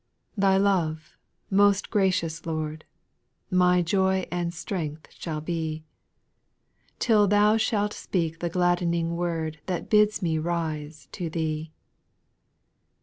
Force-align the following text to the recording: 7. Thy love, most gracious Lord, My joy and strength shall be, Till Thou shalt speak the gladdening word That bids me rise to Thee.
7. 0.31 0.41
Thy 0.41 0.57
love, 0.57 1.15
most 1.51 1.91
gracious 1.91 2.43
Lord, 2.47 2.85
My 3.51 3.83
joy 3.83 4.25
and 4.31 4.51
strength 4.51 5.07
shall 5.11 5.41
be, 5.41 5.83
Till 6.97 7.27
Thou 7.27 7.55
shalt 7.57 7.93
speak 7.93 8.39
the 8.39 8.49
gladdening 8.49 9.15
word 9.15 9.59
That 9.67 9.91
bids 9.91 10.23
me 10.23 10.39
rise 10.39 11.07
to 11.11 11.29
Thee. 11.29 11.71